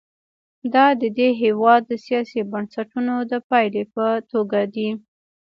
[0.73, 4.89] دا د دې هېواد د سیاسي بنسټونو د پایلې په توګه دي.